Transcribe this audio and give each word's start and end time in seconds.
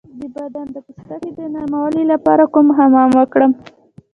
د 0.19 0.21
بدن 0.35 0.67
د 0.75 0.77
پوستکي 0.85 1.31
د 1.37 1.39
نرمولو 1.53 2.01
لپاره 2.11 2.43
کوم 2.53 2.67
حمام 2.77 3.09
وکړم؟ 3.19 3.51